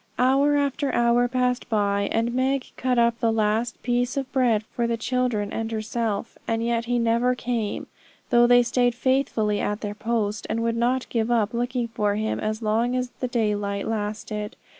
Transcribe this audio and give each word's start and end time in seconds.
Hour 0.17 0.57
after 0.57 0.91
hour 0.95 1.27
passed 1.27 1.69
by, 1.69 2.09
and 2.11 2.33
Meg 2.33 2.71
cut 2.75 2.97
up 2.97 3.19
the 3.19 3.31
last 3.31 3.79
piece 3.83 4.17
of 4.17 4.31
bread 4.31 4.63
for 4.63 4.87
the 4.87 4.97
children 4.97 5.53
and 5.53 5.71
herself, 5.71 6.39
and 6.47 6.65
yet 6.65 6.85
he 6.85 6.97
never 6.97 7.35
came; 7.35 7.85
though 8.31 8.47
they 8.47 8.63
stayed 8.63 8.95
faithfully 8.95 9.59
at 9.59 9.81
their 9.81 9.93
post, 9.93 10.47
and 10.49 10.63
would 10.63 10.75
not 10.75 11.07
give 11.09 11.29
up 11.29 11.53
looking 11.53 11.87
for 11.87 12.15
him 12.15 12.39
as 12.39 12.63
long 12.63 12.95
as 12.95 13.09
the 13.19 13.27
daylight 13.27 13.87
lasted. 13.87 14.55